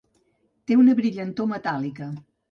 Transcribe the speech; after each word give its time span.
Té 0.69 0.77
una 0.83 0.95
brillantor 0.99 1.49
metàl·lica. 1.51 2.09